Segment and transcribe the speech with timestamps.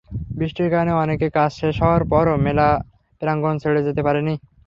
[0.35, 2.67] বৃষ্টির কারণে অনেকে কাজ শেষ হওয়ার পরও মেলা
[3.21, 4.35] প্রাঙ্গণ ছেড়ে যেতে পারেননি।